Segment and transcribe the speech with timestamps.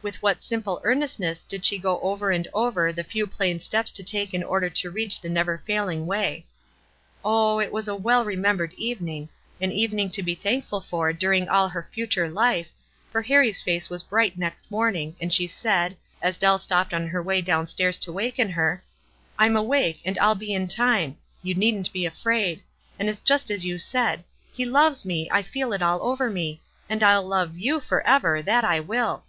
[0.00, 3.90] With what simple earnest ness did she go over and over the few plain steps
[3.90, 6.46] to take in order to reach the never failing way.
[7.24, 9.28] Oh, it was a well remembered evening,
[9.60, 12.68] an even ing to be thankful for during all her future life,
[13.10, 16.94] for Harrie's face w r as bright next morning, and she said, as Dell stopped
[16.94, 18.84] on her way down Btairs to waken her,
[19.36, 21.14] "I'm awake, and I'll be in WISE AND OTHERWISE.
[21.42, 22.62] 353 time; you needn't be afraid;
[23.00, 24.22] and it's just as you said.
[24.52, 28.64] He loves me, I feel it all over me, and I'll love you forever, that
[28.64, 29.24] I will."